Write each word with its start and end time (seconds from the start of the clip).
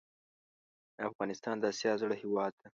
افغانستان 1.09 1.55
د 1.59 1.63
اسیا 1.71 1.93
زړه 2.01 2.15
هیواد 2.21 2.51
ده 2.59 2.67